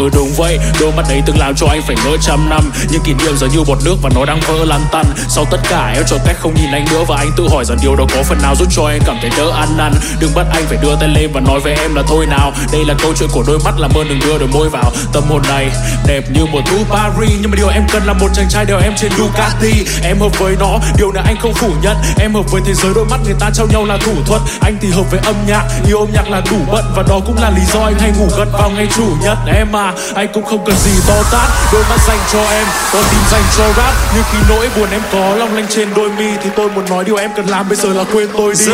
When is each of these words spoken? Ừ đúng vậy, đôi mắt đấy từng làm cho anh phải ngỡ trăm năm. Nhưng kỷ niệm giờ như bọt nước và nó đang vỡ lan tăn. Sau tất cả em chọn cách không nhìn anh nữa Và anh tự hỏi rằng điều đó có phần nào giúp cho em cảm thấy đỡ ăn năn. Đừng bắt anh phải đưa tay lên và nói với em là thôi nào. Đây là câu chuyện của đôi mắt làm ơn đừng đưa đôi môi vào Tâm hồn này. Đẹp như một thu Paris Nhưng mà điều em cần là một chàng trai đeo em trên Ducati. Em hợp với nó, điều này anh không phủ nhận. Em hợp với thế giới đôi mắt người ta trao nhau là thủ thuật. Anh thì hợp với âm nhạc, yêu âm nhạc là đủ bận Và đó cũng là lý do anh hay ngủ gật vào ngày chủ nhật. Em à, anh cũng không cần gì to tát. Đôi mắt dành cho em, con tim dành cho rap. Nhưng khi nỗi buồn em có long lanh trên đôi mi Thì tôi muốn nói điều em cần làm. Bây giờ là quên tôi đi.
Ừ 0.00 0.08
đúng 0.14 0.32
vậy, 0.36 0.58
đôi 0.80 0.92
mắt 0.92 1.02
đấy 1.08 1.22
từng 1.26 1.38
làm 1.38 1.54
cho 1.54 1.66
anh 1.66 1.82
phải 1.86 1.96
ngỡ 2.04 2.16
trăm 2.20 2.48
năm. 2.50 2.72
Nhưng 2.90 3.02
kỷ 3.02 3.14
niệm 3.14 3.36
giờ 3.36 3.46
như 3.46 3.64
bọt 3.68 3.78
nước 3.84 3.96
và 4.02 4.10
nó 4.14 4.24
đang 4.24 4.40
vỡ 4.40 4.64
lan 4.64 4.80
tăn. 4.92 5.04
Sau 5.28 5.44
tất 5.50 5.58
cả 5.70 5.92
em 5.94 6.02
chọn 6.06 6.20
cách 6.26 6.36
không 6.40 6.54
nhìn 6.54 6.72
anh 6.72 6.84
nữa 6.90 7.04
Và 7.08 7.16
anh 7.16 7.30
tự 7.36 7.48
hỏi 7.50 7.64
rằng 7.64 7.78
điều 7.82 7.96
đó 7.96 8.04
có 8.14 8.22
phần 8.22 8.38
nào 8.42 8.54
giúp 8.56 8.68
cho 8.70 8.82
em 8.86 9.02
cảm 9.06 9.16
thấy 9.20 9.30
đỡ 9.38 9.50
ăn 9.50 9.68
năn. 9.78 9.92
Đừng 10.20 10.30
bắt 10.34 10.46
anh 10.52 10.64
phải 10.66 10.78
đưa 10.82 10.96
tay 11.00 11.08
lên 11.08 11.30
và 11.32 11.40
nói 11.40 11.60
với 11.60 11.74
em 11.74 11.94
là 11.94 12.02
thôi 12.08 12.26
nào. 12.26 12.52
Đây 12.72 12.84
là 12.84 12.94
câu 13.02 13.12
chuyện 13.18 13.28
của 13.32 13.44
đôi 13.46 13.58
mắt 13.64 13.74
làm 13.78 13.90
ơn 13.94 14.08
đừng 14.08 14.20
đưa 14.20 14.38
đôi 14.38 14.48
môi 14.48 14.68
vào 14.68 14.92
Tâm 15.12 15.22
hồn 15.28 15.42
này. 15.48 15.70
Đẹp 16.06 16.24
như 16.30 16.46
một 16.46 16.60
thu 16.70 16.76
Paris 16.90 17.32
Nhưng 17.40 17.50
mà 17.50 17.56
điều 17.56 17.68
em 17.68 17.86
cần 17.92 18.02
là 18.06 18.12
một 18.12 18.28
chàng 18.34 18.48
trai 18.48 18.64
đeo 18.64 18.78
em 18.78 18.92
trên 18.96 19.12
Ducati. 19.18 19.72
Em 20.02 20.18
hợp 20.20 20.38
với 20.38 20.56
nó, 20.60 20.78
điều 20.96 21.12
này 21.12 21.24
anh 21.26 21.36
không 21.42 21.54
phủ 21.54 21.72
nhận. 21.82 21.96
Em 22.18 22.34
hợp 22.34 22.50
với 22.50 22.62
thế 22.66 22.74
giới 22.74 22.92
đôi 22.94 23.04
mắt 23.04 23.20
người 23.24 23.34
ta 23.40 23.50
trao 23.54 23.66
nhau 23.66 23.84
là 23.84 23.96
thủ 23.96 24.12
thuật. 24.26 24.42
Anh 24.60 24.76
thì 24.80 24.90
hợp 24.90 25.10
với 25.10 25.20
âm 25.24 25.34
nhạc, 25.46 25.64
yêu 25.86 25.98
âm 25.98 26.08
nhạc 26.12 26.30
là 26.30 26.42
đủ 26.50 26.56
bận 26.72 26.84
Và 26.96 27.02
đó 27.08 27.20
cũng 27.26 27.36
là 27.42 27.50
lý 27.50 27.62
do 27.72 27.80
anh 27.80 27.98
hay 27.98 28.12
ngủ 28.18 28.28
gật 28.36 28.48
vào 28.52 28.70
ngày 28.70 28.88
chủ 28.96 29.06
nhật. 29.22 29.38
Em 29.46 29.76
à, 29.76 29.89
anh 30.14 30.28
cũng 30.34 30.44
không 30.44 30.64
cần 30.66 30.76
gì 30.76 30.90
to 31.08 31.22
tát. 31.32 31.48
Đôi 31.72 31.82
mắt 31.90 31.98
dành 32.08 32.18
cho 32.32 32.40
em, 32.50 32.66
con 32.92 33.02
tim 33.10 33.20
dành 33.30 33.42
cho 33.56 33.64
rap. 33.76 33.94
Nhưng 34.14 34.24
khi 34.32 34.38
nỗi 34.48 34.68
buồn 34.76 34.88
em 34.90 35.02
có 35.12 35.34
long 35.36 35.54
lanh 35.54 35.66
trên 35.68 35.88
đôi 35.96 36.10
mi 36.10 36.28
Thì 36.42 36.50
tôi 36.56 36.68
muốn 36.70 36.84
nói 36.90 37.04
điều 37.04 37.16
em 37.16 37.30
cần 37.36 37.46
làm. 37.46 37.68
Bây 37.68 37.76
giờ 37.76 37.88
là 37.92 38.04
quên 38.12 38.28
tôi 38.36 38.52
đi. 38.52 38.64